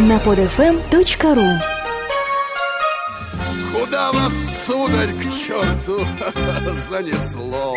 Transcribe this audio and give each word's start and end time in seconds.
на 0.00 0.18
podfm.ru 0.18 1.58
Куда 3.72 4.12
вас, 4.12 4.32
сударь, 4.66 5.12
к 5.14 5.22
черту 5.24 6.06
занесло? 6.88 7.74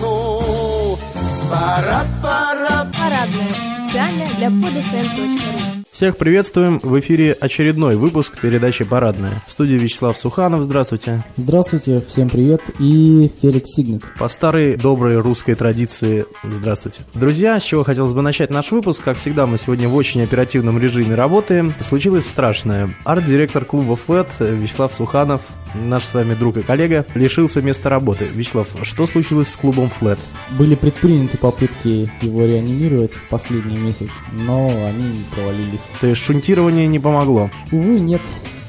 Пара-пара 1.49 2.91
Парадная. 2.97 3.53
Специально 3.53 4.25
для 4.35 4.47
podfm.ru 4.47 5.64
Всех 5.95 6.17
приветствуем! 6.17 6.81
В 6.83 6.99
эфире 6.99 7.31
очередной 7.31 7.95
выпуск 7.95 8.37
передачи 8.41 8.83
«Парадная». 8.83 9.41
В 9.47 9.51
студии 9.51 9.75
Вячеслав 9.75 10.17
Суханов, 10.17 10.63
здравствуйте. 10.63 11.23
Здравствуйте, 11.37 12.01
всем 12.05 12.27
привет 12.27 12.61
и 12.79 13.31
Феликс 13.41 13.69
Сигнет. 13.73 14.01
По 14.19 14.27
старой 14.27 14.75
доброй 14.75 15.17
русской 15.19 15.55
традиции, 15.55 16.25
здравствуйте. 16.43 16.99
Друзья, 17.13 17.57
с 17.61 17.63
чего 17.63 17.85
хотелось 17.85 18.11
бы 18.11 18.21
начать 18.21 18.49
наш 18.49 18.71
выпуск? 18.71 19.03
Как 19.05 19.15
всегда, 19.15 19.45
мы 19.47 19.57
сегодня 19.57 19.87
в 19.87 19.95
очень 19.95 20.21
оперативном 20.21 20.79
режиме 20.79 21.15
работаем. 21.15 21.73
Случилось 21.79 22.25
страшное. 22.25 22.89
Арт-директор 23.05 23.63
клуба 23.63 23.95
«Флэт» 23.95 24.27
Вячеслав 24.41 24.93
Суханов, 24.93 25.43
наш 25.83 26.05
с 26.05 26.13
вами 26.13 26.33
друг 26.33 26.57
и 26.57 26.61
коллега, 26.61 27.05
лишился 27.15 27.61
места 27.61 27.89
работы. 27.89 28.25
Вячеслав, 28.33 28.67
что 28.83 29.05
случилось 29.05 29.49
с 29.49 29.55
клубом 29.55 29.89
«Флэт»? 29.89 30.19
Были 30.51 30.75
предприняты 30.75 31.37
попытки 31.37 32.09
его 32.21 32.45
реанимировать 32.45 33.13
в 33.13 33.29
последний 33.29 33.77
месяц, 33.77 34.09
но 34.31 34.67
они 34.67 35.23
провалились. 35.33 35.81
То 36.01 36.07
есть 36.07 36.21
шунтирование 36.21 36.87
не 36.87 36.99
помогло. 36.99 37.49
Увы, 37.71 37.99
нет. 37.99 38.21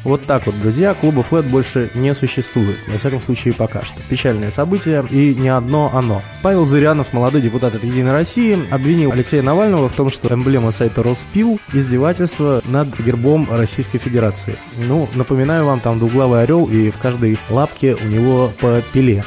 Вот 0.07 0.25
так 0.25 0.47
вот, 0.47 0.55
друзья, 0.61 0.95
клуба 0.95 1.25
«Флэт» 1.25 1.47
больше 1.47 1.91
не 1.95 2.15
существует. 2.15 2.77
Во 2.87 2.97
всяком 2.97 3.21
случае, 3.21 3.55
пока 3.55 3.85
что. 3.85 3.97
Печальное 4.09 4.53
событие, 4.53 5.05
и 5.11 5.35
не 5.35 5.49
одно 5.49 5.91
оно. 5.93 6.23
Павел 6.45 6.65
Зырянов, 6.65 7.13
молодой 7.13 7.43
депутат 7.43 7.75
от 7.75 7.83
«Единой 7.83 8.13
России», 8.13 8.57
обвинил 8.71 9.11
Алексея 9.11 9.43
Навального 9.43 9.89
в 9.89 9.93
том, 9.95 10.13
что 10.13 10.33
эмблема 10.33 10.71
сайта 10.71 11.03
«Роспил»– 11.03 11.59
издевательство 11.73 12.63
над 12.67 12.97
гербом 13.01 13.49
Российской 13.51 13.99
Федерации. 13.99 14.55
Ну, 14.79 15.09
напоминаю 15.15 15.65
вам, 15.65 15.81
там 15.81 15.99
двуглавый 15.99 16.41
орел, 16.45 16.67
и 16.67 16.93
в 16.93 16.99
каждой 16.99 17.37
лапке 17.51 17.97
у 17.97 18.07
него 18.07 18.53
по 18.61 18.81
пиле. 18.93 19.25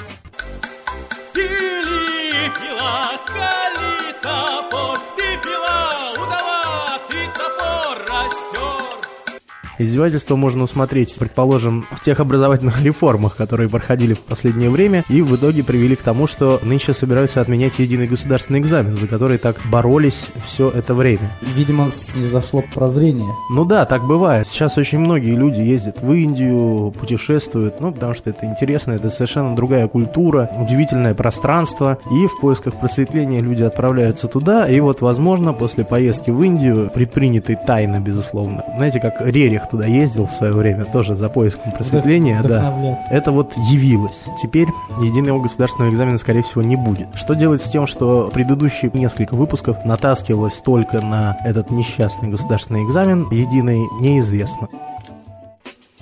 Издевательство 9.80 10.36
можно 10.36 10.64
усмотреть, 10.64 11.16
предположим, 11.18 11.86
в 11.92 12.02
тех 12.02 12.20
образовательных 12.20 12.84
реформах, 12.84 13.38
которые 13.38 13.70
проходили 13.70 14.14
в 14.14 14.20
последнее 14.20 14.70
время, 14.70 15.06
и 15.10 15.22
в 15.22 15.34
итоге 15.38 15.64
привели 15.64 15.96
к 15.96 16.02
тому, 16.02 16.28
что 16.28 16.60
нынче 16.64 16.94
собираются 16.94 17.40
отменять 17.40 17.80
единый 17.80 18.08
государственный 18.08 18.60
экзамен, 18.60 18.98
за 18.98 19.08
который 19.08 19.38
так 19.38 19.56
боролись 19.72 20.28
все 20.44 20.70
это 20.70 20.94
время. 20.94 21.32
Видимо, 21.56 21.92
снизошло 21.94 22.62
прозрение. 22.74 23.34
Ну 23.50 23.64
да, 23.64 23.86
так 23.86 24.06
бывает. 24.06 24.48
Сейчас 24.48 24.78
очень 24.78 25.00
многие 25.00 25.36
люди 25.36 25.62
ездят 25.62 26.02
в 26.02 26.12
Индию, 26.12 26.92
путешествуют, 26.92 27.80
ну, 27.80 27.94
потому 27.94 28.14
что 28.14 28.32
это 28.32 28.46
интересно, 28.46 28.92
это 28.92 29.10
совершенно 29.10 29.56
другая 29.56 29.88
культура, 29.88 30.50
удивительное 30.60 31.14
пространство, 31.14 32.00
и 32.12 32.28
в 32.28 32.38
поисках 32.42 32.78
просветления 32.78 33.40
люди 33.40 33.64
отправляются 33.64 34.28
туда, 34.28 34.68
и 34.68 34.78
вот, 34.82 35.00
возможно, 35.00 35.54
после 35.54 35.86
поездки 35.86 36.32
в 36.32 36.44
Индию, 36.44 36.92
предпринятой 36.94 37.56
тайно, 37.56 38.02
безусловно, 38.02 38.66
знаете, 38.76 39.00
как 39.00 39.22
Рерих 39.22 39.69
туда 39.70 39.86
ездил 39.86 40.26
в 40.26 40.32
свое 40.32 40.54
время, 40.54 40.86
тоже 40.86 41.14
за 41.14 41.30
поиском 41.30 41.72
просветления, 41.72 42.42
да, 42.44 42.98
это 43.10 43.32
вот 43.32 43.54
явилось. 43.70 44.26
Теперь 44.42 44.68
единого 45.02 45.42
государственного 45.42 45.92
экзамена, 45.92 46.18
скорее 46.18 46.44
всего, 46.44 46.62
не 46.62 46.76
будет. 46.76 47.08
Что 47.16 47.34
делать 47.34 47.62
с 47.62 47.70
тем, 47.70 47.88
что 47.88 48.30
предыдущие 48.34 48.92
несколько 48.94 49.36
выпусков 49.36 49.84
натаскивалось 49.86 50.56
только 50.56 51.02
на 51.02 51.38
этот 51.44 51.70
несчастный 51.70 52.30
государственный 52.30 52.84
экзамен, 52.86 53.28
единый, 53.32 53.80
неизвестно. 54.00 54.68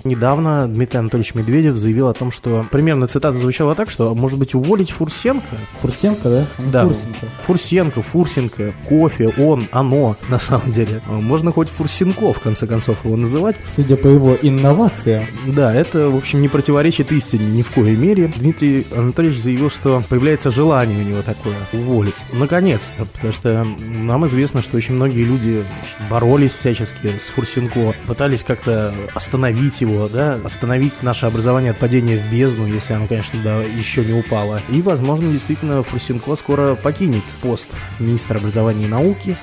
Недавно 0.08 0.66
Дмитрий 0.66 1.00
Анатольевич 1.00 1.34
Медведев 1.34 1.76
заявил 1.76 2.08
о 2.08 2.14
том, 2.14 2.32
что 2.32 2.64
примерно 2.70 3.06
цитата 3.08 3.36
звучала 3.36 3.74
так, 3.74 3.90
что 3.90 4.14
может 4.14 4.38
быть 4.38 4.54
уволить 4.54 4.90
Фурсенко? 4.90 5.46
Фурсенко, 5.82 6.28
да? 6.30 6.46
А 6.56 6.62
Да. 6.72 6.84
Фурсенко. 6.86 7.26
Фурсенко, 7.46 8.02
Фурсенко, 8.02 8.72
кофе, 8.88 9.28
он, 9.36 9.68
оно, 9.70 10.16
на 10.30 10.38
самом 10.38 10.70
деле. 10.70 11.02
Можно 11.06 11.52
хоть 11.52 11.68
Фурсенко, 11.68 12.32
в 12.32 12.40
конце 12.40 12.66
концов, 12.66 13.04
его 13.04 13.16
называть. 13.16 13.56
Судя 13.76 13.96
по 13.96 14.08
его 14.08 14.36
инновациям, 14.40 15.24
Да, 15.46 15.74
это, 15.74 16.08
в 16.08 16.16
общем, 16.16 16.40
не 16.40 16.48
противоречит 16.48 17.12
истине 17.12 17.46
ни 17.46 17.62
в 17.62 17.70
коей 17.70 17.96
мере. 17.96 18.32
Дмитрий 18.34 18.86
Анатольевич 18.96 19.40
заявил, 19.42 19.70
что 19.70 20.02
появляется 20.08 20.50
желание 20.50 21.04
у 21.04 21.06
него 21.06 21.22
такое 21.22 21.56
уволить. 21.74 22.14
Наконец-то, 22.32 23.04
потому 23.04 23.32
что 23.32 23.66
нам 24.02 24.26
известно, 24.26 24.62
что 24.62 24.78
очень 24.78 24.94
многие 24.94 25.24
люди 25.24 25.64
боролись 26.08 26.52
всячески 26.52 27.08
с 27.18 27.28
Фурсенко, 27.34 27.94
пытались 28.06 28.42
как-то 28.42 28.94
остановить 29.14 29.80
его, 29.80 29.97
да, 30.06 30.38
остановить 30.44 31.02
наше 31.02 31.24
образование 31.24 31.70
от 31.70 31.78
падения 31.78 32.18
в 32.18 32.30
бездну, 32.30 32.66
если 32.66 32.92
оно, 32.92 33.06
конечно, 33.06 33.40
да, 33.42 33.62
еще 33.62 34.04
не 34.04 34.12
упало. 34.12 34.60
И, 34.68 34.82
возможно, 34.82 35.32
действительно, 35.32 35.82
Фурсенко 35.82 36.36
скоро 36.36 36.74
покинет 36.74 37.24
пост 37.40 37.68
министра 37.98 38.36
образования 38.38 38.84
и 38.84 38.88
науки, 38.88 39.36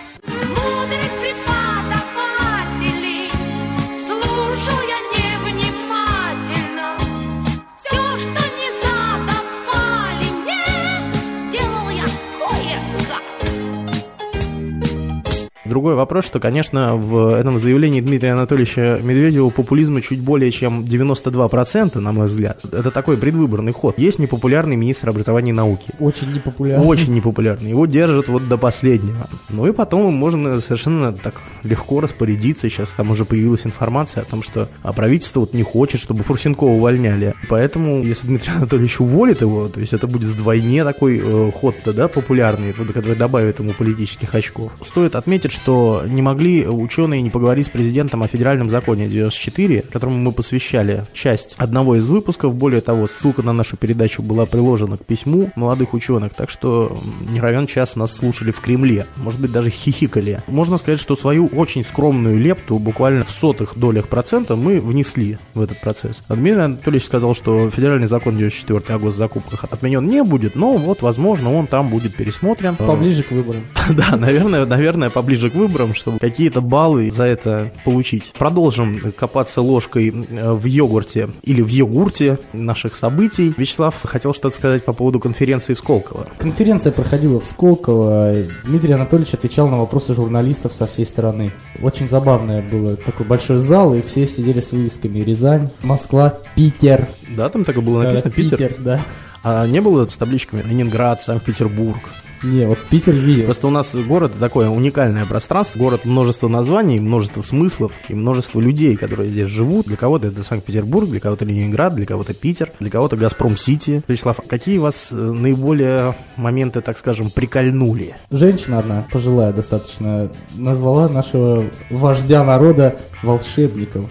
Другой 15.66 15.96
вопрос, 15.96 16.26
что, 16.26 16.40
конечно, 16.40 16.96
в 16.96 17.34
этом 17.34 17.58
заявлении 17.58 18.00
Дмитрия 18.00 18.34
Анатольевича 18.34 19.00
Медведева 19.02 19.50
популизма 19.50 20.02
чуть 20.02 20.20
более 20.20 20.52
чем 20.52 20.82
92%, 20.82 22.00
на 22.00 22.12
мой 22.12 22.28
взгляд. 22.28 22.60
Это 22.72 22.92
такой 22.92 23.18
предвыборный 23.18 23.72
ход. 23.72 23.98
Есть 23.98 24.20
непопулярный 24.20 24.76
министр 24.76 25.10
образования 25.10 25.50
и 25.50 25.54
науки. 25.54 25.92
очень 26.00 26.32
непопулярный. 26.34 26.86
Очень 26.86 27.14
непопулярный. 27.14 27.70
Его 27.72 27.88
держат 27.88 28.28
вот 28.28 28.48
до 28.48 28.58
последнего. 28.58 29.28
Ну 29.50 29.68
и 29.68 29.72
потом 29.72 30.14
можно 30.14 30.62
совершенно 30.62 31.12
так 31.14 31.42
легко 31.64 32.00
распорядиться. 32.00 32.70
Сейчас 32.70 32.92
там 32.92 33.10
уже 33.12 33.26
появилась 33.26 33.66
информация 33.66 34.22
о 34.22 34.26
том, 34.26 34.44
что 34.44 34.70
а, 34.84 34.94
правительство 34.94 35.40
вот 35.40 35.54
не 35.54 35.64
хочет, 35.64 36.00
чтобы 36.00 36.24
Фурсенкова 36.24 36.72
увольняли. 36.72 37.34
Поэтому, 37.50 38.04
если 38.04 38.28
Дмитрий 38.28 38.54
Анатольевич 38.54 39.00
уволит 39.00 39.42
его, 39.42 39.68
то 39.68 39.80
есть 39.80 39.94
это 39.94 40.06
будет 40.06 40.30
вдвойне 40.30 40.84
такой 40.84 41.22
э, 41.24 41.52
ход-то, 41.52 41.94
да, 41.94 42.08
популярный, 42.08 42.74
который 42.74 43.16
добавит 43.16 43.60
ему 43.60 43.72
политических 43.72 44.34
очков. 44.36 44.72
Стоит 44.86 45.16
отметить, 45.16 45.55
что 45.56 46.04
не 46.08 46.22
могли 46.22 46.68
ученые 46.68 47.22
не 47.22 47.30
поговорить 47.30 47.68
с 47.68 47.70
президентом 47.70 48.22
о 48.24 48.28
федеральном 48.28 48.70
законе 48.70 49.08
94, 49.08 49.84
которому 49.92 50.18
мы 50.18 50.32
посвящали 50.32 51.06
часть 51.14 51.56
одного 51.58 51.96
из 51.96 52.08
выпусков. 52.08 52.56
Более 52.56 52.82
того, 52.82 53.08
ссылка 53.08 53.42
на 53.42 53.54
нашу 53.54 53.78
передачу 53.78 54.22
была 54.22 54.46
приложена 54.46 54.98
к 54.98 55.06
письму 55.06 55.52
молодых 55.56 55.94
ученых, 55.94 56.34
так 56.34 56.50
что 56.50 56.98
не 57.30 57.40
равен 57.40 57.68
час 57.68 57.96
нас 57.96 58.16
слушали 58.16 58.52
в 58.52 58.60
Кремле, 58.60 59.06
может 59.18 59.40
быть, 59.40 59.52
даже 59.52 59.70
хихикали. 59.70 60.42
Можно 60.48 60.78
сказать, 60.78 61.00
что 61.00 61.16
свою 61.16 61.48
очень 61.48 61.84
скромную 61.84 62.38
лепту, 62.38 62.78
буквально 62.78 63.24
в 63.24 63.32
сотых 63.32 63.78
долях 63.78 64.08
процента, 64.08 64.56
мы 64.56 64.80
внесли 64.80 65.38
в 65.54 65.62
этот 65.62 65.80
процесс. 65.82 66.22
Дмитрий 66.30 66.62
Анатольевич 66.62 67.06
сказал, 67.06 67.34
что 67.34 67.70
федеральный 67.70 68.08
закон 68.08 68.38
94 68.38 68.96
о 68.96 69.00
госзакупках 69.00 69.66
отменен 69.66 70.06
не 70.06 70.24
будет, 70.24 70.56
но 70.56 70.74
вот, 70.74 71.02
возможно, 71.02 71.54
он 71.54 71.68
там 71.68 71.90
будет 71.90 72.16
пересмотрен. 72.16 72.76
Поближе 72.76 73.24
к 73.24 73.32
выборам. 73.32 73.64
Да, 73.96 74.18
наверное, 74.18 74.66
наверное, 74.66 75.10
поближе 75.10 75.45
к 75.50 75.56
выборам, 75.56 75.94
чтобы 75.96 76.20
какие-то 76.20 76.62
баллы 76.62 77.12
за 77.12 77.24
это 77.24 77.72
получить. 77.84 78.34
Продолжим 78.38 79.00
копаться 79.18 79.62
ложкой 79.62 80.14
э, 80.30 80.52
в 80.54 80.66
йогурте 80.66 81.30
или 81.44 81.62
в 81.62 81.68
йогурте 81.68 82.40
наших 82.54 82.96
событий. 82.96 83.54
Вячеслав 83.58 84.00
хотел 84.04 84.34
что-то 84.34 84.56
сказать 84.56 84.84
по 84.86 84.94
поводу 84.94 85.20
конференции 85.20 85.74
в 85.74 85.80
Сколково. 85.80 86.28
Конференция 86.38 86.92
проходила 86.92 87.40
в 87.40 87.46
Сколково. 87.46 88.36
Дмитрий 88.66 88.94
Анатольевич 88.94 89.34
отвечал 89.34 89.68
на 89.68 89.78
вопросы 89.80 90.14
журналистов 90.14 90.74
со 90.74 90.86
всей 90.88 91.06
страны. 91.06 91.52
Очень 91.82 92.10
забавное 92.10 92.62
было. 92.62 92.96
Такой 92.96 93.26
большой 93.26 93.60
зал, 93.60 93.94
и 93.96 94.02
все 94.02 94.26
сидели 94.28 94.60
с 94.60 94.72
вывесками 94.72 95.20
Рязань, 95.20 95.70
Москва, 95.84 96.38
Питер. 96.56 97.08
Да, 97.30 97.50
там 97.50 97.64
так 97.66 97.78
и 97.78 97.82
было 97.82 98.04
написано 98.04 98.32
Да, 98.32 98.36
Питер. 98.36 98.76
да. 98.80 99.00
А 99.48 99.68
не 99.68 99.80
было 99.80 100.08
с 100.08 100.16
табличками 100.16 100.64
Ленинград, 100.64 101.22
Санкт-Петербург. 101.22 102.00
Не, 102.42 102.66
вот 102.66 102.80
Питер 102.90 103.14
видел. 103.14 103.46
Просто 103.46 103.68
у 103.68 103.70
нас 103.70 103.94
город 103.96 104.32
такое 104.40 104.70
уникальное 104.70 105.24
пространство, 105.26 105.78
город 105.78 106.04
множество 106.04 106.48
названий, 106.48 107.00
множество 107.00 107.44
смыслов 107.44 107.92
и 108.10 108.16
множество 108.16 108.60
людей, 108.60 108.96
которые 108.96 109.30
здесь 109.30 109.48
живут. 109.48 109.86
Для 109.86 109.98
кого-то 109.98 110.28
это 110.30 110.44
Санкт-Петербург, 110.44 111.08
для 111.08 111.20
кого-то 111.20 111.46
Ленинград, 111.46 111.94
для 111.94 112.08
кого-то 112.08 112.34
Питер, 112.34 112.72
для 112.80 112.90
кого-то 112.90 113.18
Газпром-Сити. 113.18 114.02
Вячеслав, 114.08 114.40
а 114.40 114.48
какие 114.48 114.80
вас 114.80 115.10
э, 115.12 115.16
наиболее 115.16 116.16
моменты, 116.38 116.82
так 116.82 116.98
скажем, 116.98 117.30
прикольнули? 117.30 118.16
Женщина 118.32 118.80
одна, 118.80 119.06
пожилая 119.12 119.54
достаточно, 119.54 120.32
назвала 120.56 121.08
нашего 121.08 121.66
вождя 121.92 122.44
народа 122.44 122.96
волшебником. 123.22 124.10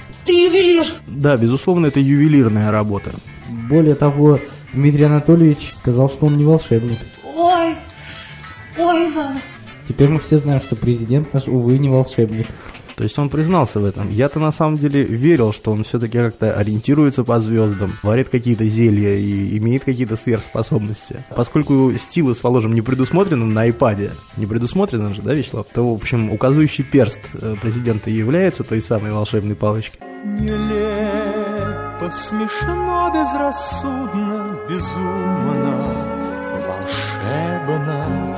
Да, 1.09 1.37
безусловно, 1.37 1.87
это 1.87 1.99
ювелирная 1.99 2.71
работа. 2.71 3.11
Более 3.69 3.97
того, 3.97 4.39
Дмитрий 4.75 5.05
Анатольевич 5.05 5.73
сказал, 5.77 6.09
что 6.09 6.27
он 6.27 6.37
не 6.37 6.45
волшебник. 6.45 6.99
Ой, 7.37 7.75
Ой, 8.79 9.11
мама. 9.11 9.41
Теперь 9.89 10.09
мы 10.09 10.19
все 10.19 10.39
знаем, 10.39 10.61
что 10.61 10.77
президент 10.77 11.33
наш, 11.33 11.47
увы, 11.47 11.79
не 11.79 11.89
волшебник. 11.89 12.47
То 12.97 13.03
есть 13.03 13.19
он 13.19 13.29
признался 13.29 13.81
в 13.81 13.85
этом. 13.85 14.09
Я-то 14.11 14.39
на 14.39 14.53
самом 14.53 14.79
деле 14.79 15.03
верил, 15.03 15.53
что 15.53 15.73
он 15.73 15.83
все-таки 15.83 16.17
как-то 16.17 16.53
ориентируется 16.55 17.25
по 17.25 17.41
звездам, 17.41 17.93
варит 18.05 18.29
какие-то 18.29 18.65
зелья 18.65 19.17
и 19.17 19.59
имеет 19.59 19.85
какие-то 19.85 20.17
сверхспособности. 20.17 21.25
Поскольку 21.35 21.93
стилус, 21.99 22.39
положим, 22.39 22.73
не 22.73 22.83
предусмотрено 22.83 23.47
на 23.47 23.69
iPad, 23.69 24.13
не 24.37 24.47
предусмотрено 24.47 25.13
же, 25.13 25.23
да, 25.23 25.35
Вячеслав, 25.35 25.67
то, 25.73 25.91
в 25.91 25.95
общем, 25.95 26.31
указывающий 26.31 26.85
перст 26.85 27.19
э, 27.35 27.57
президента 27.61 28.11
является 28.11 28.63
той 28.63 28.81
самой 28.81 29.13
волшебной 29.13 29.57
палочкой. 29.57 30.01
Нелепо, 30.25 32.11
смешно, 32.13 33.11
безрассудно, 33.13 34.34
безумно, 34.69 35.95
волшебно. 36.67 38.37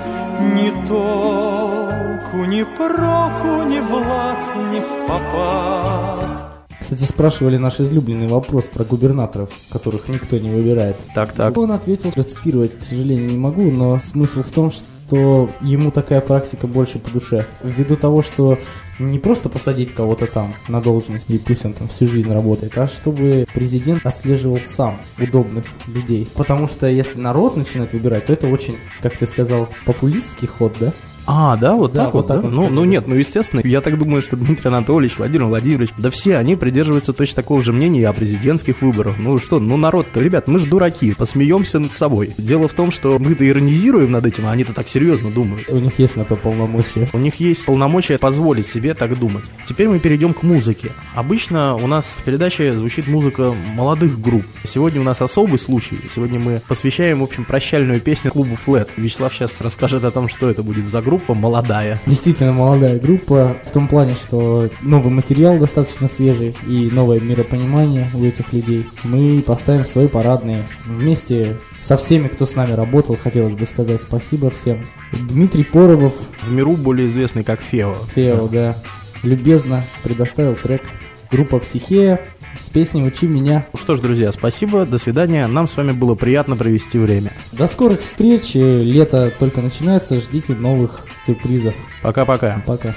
Ни 0.54 0.70
толку, 0.86 2.44
ни 2.44 2.62
проку, 2.62 3.68
ни 3.68 3.80
в 3.80 3.92
лад, 3.92 4.56
ни 4.72 4.80
в 4.80 5.06
попад. 5.06 6.46
Кстати, 6.80 7.04
спрашивали 7.04 7.56
наш 7.56 7.80
излюбленный 7.80 8.28
вопрос 8.28 8.66
про 8.66 8.84
губернаторов, 8.84 9.50
которых 9.70 10.08
никто 10.08 10.38
не 10.38 10.50
выбирает. 10.50 10.96
Так-так. 11.14 11.56
Он 11.56 11.72
ответил, 11.72 12.12
процитировать, 12.12 12.78
к 12.78 12.84
сожалению, 12.84 13.30
не 13.30 13.38
могу, 13.38 13.70
но 13.70 13.98
смысл 13.98 14.42
в 14.42 14.52
том, 14.52 14.70
что 14.70 14.84
ему 15.12 15.90
такая 15.90 16.20
практика 16.20 16.66
больше 16.66 16.98
по 16.98 17.10
душе. 17.10 17.46
Ввиду 17.62 17.96
того, 17.96 18.22
что 18.22 18.58
не 18.98 19.18
просто 19.18 19.48
посадить 19.48 19.94
кого-то 19.94 20.26
там 20.26 20.54
на 20.68 20.80
должность, 20.80 21.28
и 21.28 21.38
пусть 21.38 21.64
он 21.64 21.74
там 21.74 21.88
всю 21.88 22.06
жизнь 22.06 22.32
работает, 22.32 22.76
а 22.78 22.86
чтобы 22.86 23.46
президент 23.52 24.06
отслеживал 24.06 24.58
сам 24.64 24.98
удобных 25.20 25.64
людей. 25.86 26.26
Потому 26.34 26.66
что 26.66 26.86
если 26.86 27.20
народ 27.20 27.56
начинает 27.56 27.92
выбирать, 27.92 28.26
то 28.26 28.32
это 28.32 28.48
очень, 28.48 28.76
как 29.02 29.16
ты 29.16 29.26
сказал, 29.26 29.68
популистский 29.84 30.48
ход, 30.48 30.74
да? 30.80 30.92
А, 31.26 31.56
да, 31.56 31.74
вот 31.74 31.92
Да, 31.92 32.04
так 32.04 32.14
вот 32.14 32.20
вот, 32.22 32.28
так 32.28 32.36
да? 32.42 32.48
вот 32.48 32.52
Ну, 32.52 32.68
ну 32.70 32.84
нет, 32.84 33.06
ну 33.06 33.14
естественно, 33.14 33.60
я 33.64 33.80
так 33.80 33.98
думаю, 33.98 34.22
что 34.22 34.36
Дмитрий 34.36 34.68
Анатольевич, 34.68 35.18
Владимир 35.18 35.46
Владимирович, 35.46 35.90
да 35.98 36.10
все 36.10 36.36
они 36.36 36.56
придерживаются 36.56 37.12
точно 37.12 37.36
такого 37.36 37.62
же 37.62 37.72
мнения 37.72 38.00
и 38.00 38.04
о 38.04 38.12
президентских 38.12 38.80
выборах. 38.80 39.16
Ну 39.18 39.38
что, 39.38 39.58
ну 39.58 39.76
народ-то, 39.76 40.20
ребят, 40.20 40.46
мы 40.46 40.58
же 40.58 40.66
дураки, 40.66 41.14
посмеемся 41.14 41.78
над 41.78 41.92
собой. 41.92 42.32
Дело 42.38 42.68
в 42.68 42.74
том, 42.74 42.92
что 42.92 43.18
мы-то 43.18 43.46
иронизируем 43.46 44.12
над 44.12 44.24
этим, 44.26 44.46
а 44.46 44.52
они-то 44.52 44.72
так 44.72 44.88
серьезно 44.88 45.30
думают. 45.30 45.68
У 45.68 45.78
них 45.78 45.98
есть 45.98 46.16
на 46.16 46.24
то 46.24 46.36
полномочия. 46.36 47.08
У 47.12 47.18
них 47.18 47.40
есть 47.40 47.64
полномочия 47.64 48.18
позволить 48.18 48.68
себе 48.68 48.94
так 48.94 49.18
думать. 49.18 49.44
Теперь 49.68 49.88
мы 49.88 49.98
перейдем 49.98 50.32
к 50.32 50.42
музыке. 50.42 50.92
Обычно 51.14 51.74
у 51.74 51.86
нас 51.86 52.04
в 52.04 52.22
передаче 52.22 52.72
звучит 52.72 53.08
музыка 53.08 53.52
молодых 53.74 54.20
групп. 54.20 54.44
Сегодня 54.64 55.00
у 55.00 55.04
нас 55.04 55.20
особый 55.20 55.58
случай. 55.58 55.98
Сегодня 56.14 56.38
мы 56.38 56.62
посвящаем, 56.68 57.20
в 57.20 57.24
общем, 57.24 57.44
прощальную 57.44 58.00
песню 58.00 58.30
клубу 58.30 58.56
Flat. 58.64 58.88
Вячеслав 58.96 59.34
сейчас 59.34 59.60
расскажет 59.60 60.04
о 60.04 60.10
том, 60.10 60.28
что 60.28 60.48
это 60.48 60.62
будет 60.62 60.88
за 60.88 61.02
группа 61.02 61.15
молодая. 61.28 62.00
Действительно 62.06 62.52
молодая 62.52 62.98
группа 62.98 63.56
в 63.64 63.70
том 63.70 63.88
плане, 63.88 64.14
что 64.14 64.68
новый 64.82 65.12
материал 65.12 65.58
достаточно 65.58 66.08
свежий 66.08 66.56
и 66.66 66.90
новое 66.92 67.20
миропонимание 67.20 68.08
у 68.14 68.24
этих 68.24 68.52
людей. 68.52 68.86
Мы 69.04 69.42
поставим 69.42 69.86
свои 69.86 70.08
парадные 70.08 70.64
вместе 70.84 71.56
со 71.82 71.96
всеми, 71.96 72.28
кто 72.28 72.46
с 72.46 72.54
нами 72.56 72.72
работал. 72.72 73.16
Хотелось 73.16 73.54
бы 73.54 73.66
сказать 73.66 74.00
спасибо 74.02 74.50
всем. 74.50 74.86
Дмитрий 75.12 75.64
Поробов, 75.64 76.14
В 76.42 76.50
миру 76.50 76.72
более 76.72 77.06
известный 77.08 77.44
как 77.44 77.60
Фео. 77.60 77.94
Фео, 78.14 78.48
да, 78.48 78.76
любезно 79.22 79.84
предоставил 80.02 80.54
трек 80.54 80.82
группа 81.30 81.58
Психея 81.58 82.20
с 82.60 82.70
песней 82.70 83.06
«Учи 83.06 83.26
меня». 83.26 83.66
Ну 83.72 83.78
что 83.78 83.94
ж, 83.94 84.00
друзья, 84.00 84.32
спасибо, 84.32 84.86
до 84.86 84.98
свидания. 84.98 85.46
Нам 85.46 85.68
с 85.68 85.76
вами 85.76 85.92
было 85.92 86.14
приятно 86.14 86.56
провести 86.56 86.98
время. 86.98 87.32
До 87.52 87.66
скорых 87.66 88.00
встреч. 88.00 88.54
Лето 88.54 89.32
только 89.38 89.60
начинается. 89.60 90.16
Ждите 90.16 90.54
новых 90.54 91.05
сюрпризов. 91.26 91.74
Пока-пока. 92.02 92.62
Пока. 92.64 92.88
Ой, 92.88 92.94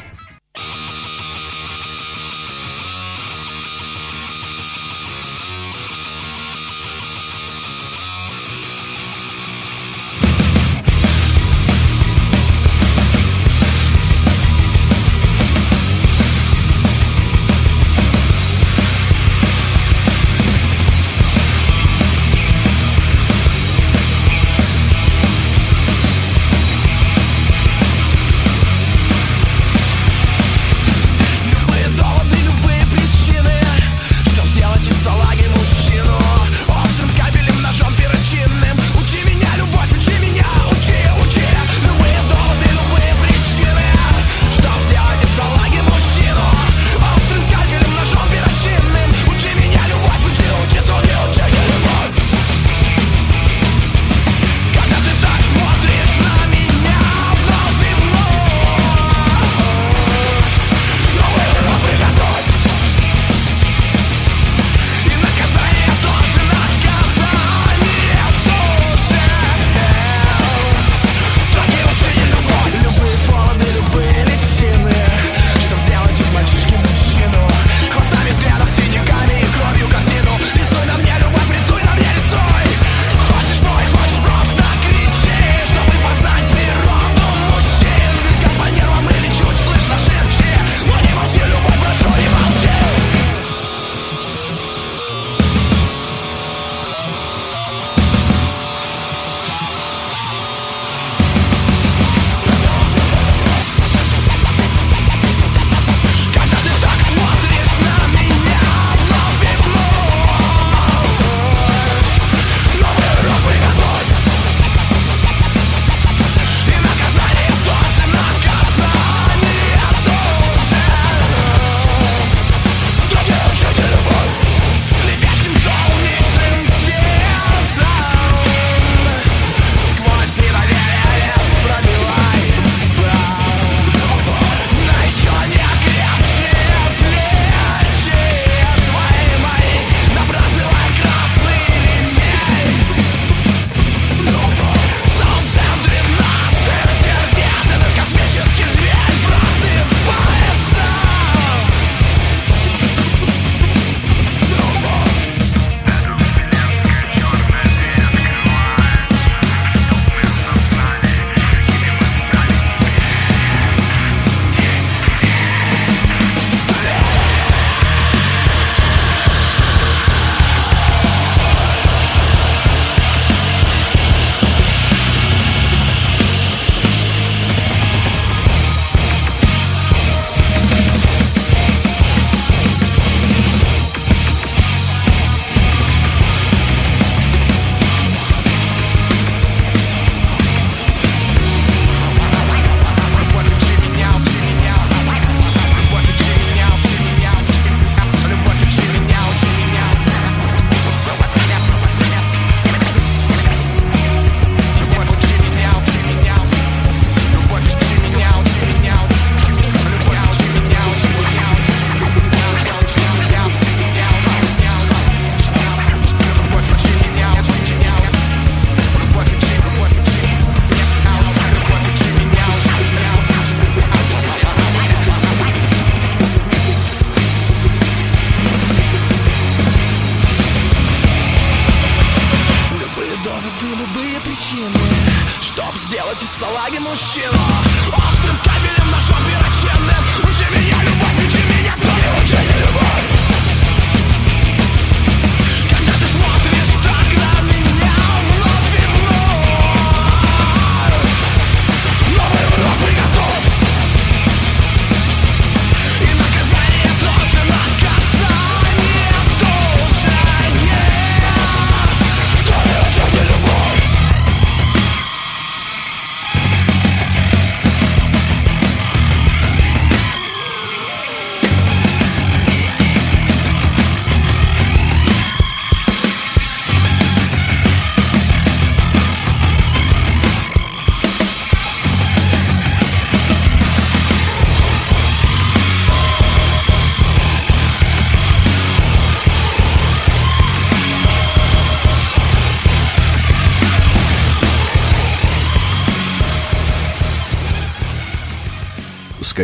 салаги 236.80 236.90
мужчину 236.90 237.40
Острым 237.88 238.38
скальпелем 238.38 238.92
ножом 238.92 239.18
перочинным 239.28 240.04
Учи 240.24 240.46
меня, 240.52 240.78
любовь, 240.84 241.28
учи 241.28 241.44
меня, 241.46 241.76
смотри, 241.76 242.24
учи 242.24 242.34
меня, 242.34 242.66
любовь 242.66 242.89